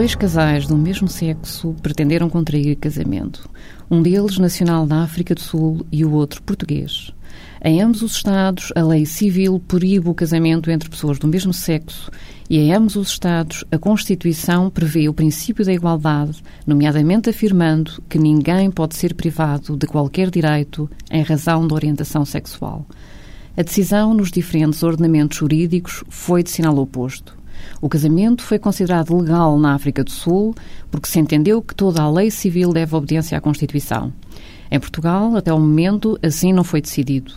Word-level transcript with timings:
Dois 0.00 0.14
casais 0.14 0.66
do 0.66 0.78
mesmo 0.78 1.08
sexo 1.08 1.76
pretenderam 1.82 2.30
contrair 2.30 2.74
casamento. 2.76 3.46
Um 3.90 4.00
deles 4.00 4.38
nacional 4.38 4.86
da 4.86 5.02
África 5.02 5.34
do 5.34 5.42
Sul 5.42 5.84
e 5.92 6.06
o 6.06 6.12
outro 6.12 6.42
português. 6.42 7.12
Em 7.62 7.82
ambos 7.82 8.00
os 8.00 8.12
Estados, 8.14 8.72
a 8.74 8.82
lei 8.82 9.04
civil 9.04 9.62
proíbe 9.68 10.08
o 10.08 10.14
casamento 10.14 10.70
entre 10.70 10.88
pessoas 10.88 11.18
do 11.18 11.28
mesmo 11.28 11.52
sexo 11.52 12.10
e 12.48 12.56
em 12.56 12.72
ambos 12.72 12.96
os 12.96 13.08
Estados, 13.08 13.62
a 13.70 13.76
Constituição 13.76 14.70
prevê 14.70 15.06
o 15.06 15.12
princípio 15.12 15.66
da 15.66 15.72
igualdade, 15.74 16.42
nomeadamente 16.66 17.28
afirmando 17.28 18.02
que 18.08 18.18
ninguém 18.18 18.70
pode 18.70 18.96
ser 18.96 19.12
privado 19.12 19.76
de 19.76 19.86
qualquer 19.86 20.30
direito 20.30 20.90
em 21.10 21.22
razão 21.22 21.68
da 21.68 21.74
orientação 21.74 22.24
sexual. 22.24 22.86
A 23.54 23.60
decisão 23.60 24.14
nos 24.14 24.30
diferentes 24.30 24.82
ordenamentos 24.82 25.36
jurídicos 25.36 26.02
foi 26.08 26.42
de 26.42 26.48
sinal 26.48 26.78
oposto. 26.78 27.39
O 27.80 27.88
casamento 27.88 28.42
foi 28.42 28.58
considerado 28.58 29.16
legal 29.16 29.58
na 29.58 29.74
África 29.74 30.04
do 30.04 30.10
Sul 30.10 30.54
porque 30.90 31.08
se 31.08 31.18
entendeu 31.18 31.62
que 31.62 31.74
toda 31.74 32.02
a 32.02 32.10
lei 32.10 32.30
civil 32.30 32.72
deve 32.72 32.94
obediência 32.94 33.38
à 33.38 33.40
Constituição. 33.40 34.12
Em 34.70 34.78
Portugal, 34.78 35.36
até 35.36 35.52
o 35.52 35.58
momento, 35.58 36.18
assim 36.22 36.52
não 36.52 36.62
foi 36.62 36.80
decidido. 36.80 37.34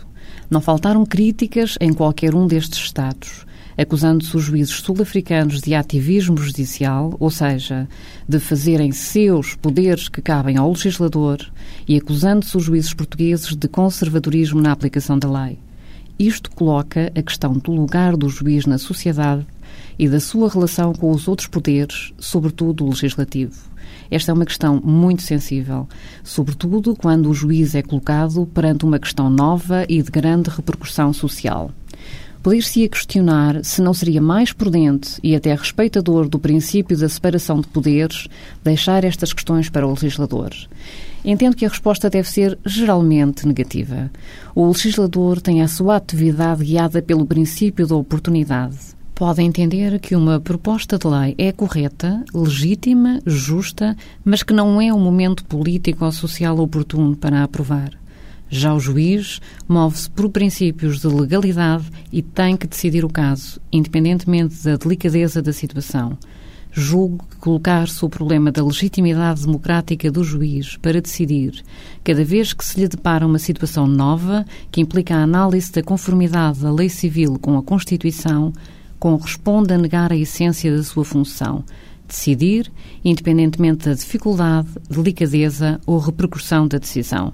Não 0.50 0.60
faltaram 0.60 1.04
críticas 1.04 1.76
em 1.80 1.92
qualquer 1.92 2.34
um 2.34 2.46
destes 2.46 2.78
Estados, 2.78 3.44
acusando-se 3.76 4.36
os 4.36 4.42
juízes 4.44 4.74
sul-africanos 4.74 5.60
de 5.60 5.74
ativismo 5.74 6.36
judicial, 6.36 7.16
ou 7.18 7.30
seja, 7.30 7.88
de 8.28 8.38
fazerem 8.38 8.92
seus 8.92 9.54
poderes 9.54 10.08
que 10.08 10.22
cabem 10.22 10.56
ao 10.56 10.70
legislador, 10.70 11.38
e 11.88 11.96
acusando-se 11.96 12.56
os 12.56 12.64
juízes 12.64 12.94
portugueses 12.94 13.56
de 13.56 13.68
conservadorismo 13.68 14.60
na 14.60 14.72
aplicação 14.72 15.18
da 15.18 15.28
lei. 15.28 15.58
Isto 16.18 16.50
coloca 16.52 17.12
a 17.14 17.22
questão 17.22 17.54
do 17.54 17.72
lugar 17.72 18.16
do 18.16 18.28
juiz 18.28 18.66
na 18.66 18.78
sociedade 18.78 19.44
e 19.98 20.08
da 20.08 20.20
sua 20.20 20.48
relação 20.48 20.92
com 20.92 21.10
os 21.10 21.26
outros 21.26 21.48
poderes, 21.48 22.12
sobretudo 22.18 22.84
o 22.84 22.90
legislativo. 22.90 23.74
Esta 24.10 24.30
é 24.30 24.34
uma 24.34 24.46
questão 24.46 24.80
muito 24.84 25.22
sensível, 25.22 25.88
sobretudo 26.22 26.94
quando 26.94 27.28
o 27.28 27.34
juiz 27.34 27.74
é 27.74 27.82
colocado 27.82 28.46
perante 28.46 28.84
uma 28.84 28.98
questão 28.98 29.28
nova 29.28 29.84
e 29.88 30.00
de 30.00 30.10
grande 30.10 30.50
repercussão 30.50 31.12
social. 31.12 31.72
Poder-se-ia 32.44 32.90
questionar 32.90 33.64
se 33.64 33.80
não 33.80 33.94
seria 33.94 34.20
mais 34.20 34.52
prudente 34.52 35.18
e 35.22 35.34
até 35.34 35.54
respeitador 35.54 36.28
do 36.28 36.38
princípio 36.38 36.94
da 36.94 37.08
separação 37.08 37.58
de 37.58 37.66
poderes 37.66 38.28
deixar 38.62 39.02
estas 39.02 39.32
questões 39.32 39.70
para 39.70 39.86
o 39.86 39.90
legislador. 39.90 40.50
Entendo 41.24 41.56
que 41.56 41.64
a 41.64 41.70
resposta 41.70 42.10
deve 42.10 42.28
ser 42.28 42.58
geralmente 42.62 43.48
negativa. 43.48 44.10
O 44.54 44.66
legislador 44.66 45.40
tem 45.40 45.62
a 45.62 45.68
sua 45.68 45.96
atividade 45.96 46.62
guiada 46.62 47.00
pelo 47.00 47.24
princípio 47.24 47.86
da 47.86 47.96
oportunidade 47.96 48.94
pode 49.14 49.40
entender 49.40 50.00
que 50.00 50.16
uma 50.16 50.40
proposta 50.40 50.98
de 50.98 51.06
lei 51.06 51.36
é 51.38 51.52
correta, 51.52 52.24
legítima, 52.34 53.20
justa, 53.24 53.96
mas 54.24 54.42
que 54.42 54.52
não 54.52 54.82
é 54.82 54.92
o 54.92 54.98
momento 54.98 55.44
político 55.44 56.04
ou 56.04 56.10
social 56.10 56.58
oportuno 56.58 57.14
para 57.14 57.38
a 57.38 57.44
aprovar. 57.44 57.92
Já 58.48 58.74
o 58.74 58.80
juiz 58.80 59.40
move-se 59.68 60.08
por 60.10 60.28
princípios 60.28 61.00
de 61.00 61.08
legalidade 61.08 61.84
e 62.12 62.22
tem 62.22 62.56
que 62.56 62.66
decidir 62.66 63.04
o 63.04 63.08
caso, 63.08 63.60
independentemente 63.72 64.62
da 64.62 64.76
delicadeza 64.76 65.42
da 65.42 65.52
situação. 65.52 66.16
Julgo 66.76 67.24
que 67.30 67.36
colocar-se 67.36 68.04
o 68.04 68.08
problema 68.08 68.50
da 68.50 68.64
legitimidade 68.64 69.46
democrática 69.46 70.10
do 70.10 70.24
juiz 70.24 70.76
para 70.76 71.00
decidir, 71.00 71.62
cada 72.02 72.24
vez 72.24 72.52
que 72.52 72.64
se 72.64 72.80
lhe 72.80 72.88
depara 72.88 73.24
uma 73.24 73.38
situação 73.38 73.86
nova 73.86 74.44
que 74.72 74.80
implica 74.80 75.14
a 75.14 75.22
análise 75.22 75.70
da 75.70 75.82
conformidade 75.82 76.60
da 76.60 76.72
lei 76.72 76.88
civil 76.88 77.38
com 77.38 77.56
a 77.56 77.62
Constituição, 77.62 78.52
corresponde 78.98 79.72
a 79.72 79.78
negar 79.78 80.12
a 80.12 80.16
essência 80.16 80.76
da 80.76 80.82
sua 80.82 81.04
função, 81.04 81.64
decidir, 82.08 82.72
independentemente 83.04 83.88
da 83.88 83.94
dificuldade, 83.94 84.68
delicadeza 84.90 85.80
ou 85.86 85.98
repercussão 85.98 86.66
da 86.66 86.78
decisão. 86.78 87.32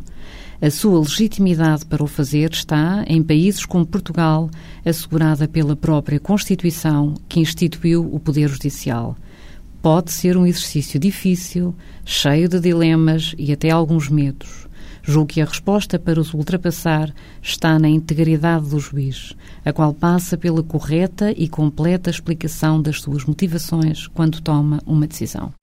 A 0.62 0.70
sua 0.70 1.00
legitimidade 1.00 1.86
para 1.86 2.04
o 2.04 2.06
fazer 2.06 2.50
está, 2.52 3.02
em 3.06 3.22
países 3.22 3.64
como 3.64 3.86
Portugal, 3.86 4.50
assegurada 4.84 5.48
pela 5.48 5.74
própria 5.74 6.20
Constituição 6.20 7.14
que 7.26 7.40
instituiu 7.40 8.06
o 8.12 8.20
Poder 8.20 8.46
Judicial. 8.46 9.16
Pode 9.80 10.12
ser 10.12 10.36
um 10.36 10.46
exercício 10.46 11.00
difícil, 11.00 11.74
cheio 12.04 12.46
de 12.46 12.60
dilemas 12.60 13.34
e 13.38 13.50
até 13.54 13.70
alguns 13.70 14.10
medos. 14.10 14.68
Julgo 15.02 15.28
que 15.28 15.40
a 15.40 15.46
resposta 15.46 15.98
para 15.98 16.20
os 16.20 16.34
ultrapassar 16.34 17.10
está 17.40 17.78
na 17.78 17.88
integridade 17.88 18.68
do 18.68 18.78
juiz, 18.78 19.34
a 19.64 19.72
qual 19.72 19.94
passa 19.94 20.36
pela 20.36 20.62
correta 20.62 21.32
e 21.34 21.48
completa 21.48 22.10
explicação 22.10 22.82
das 22.82 23.00
suas 23.00 23.24
motivações 23.24 24.06
quando 24.08 24.42
toma 24.42 24.78
uma 24.84 25.06
decisão. 25.06 25.54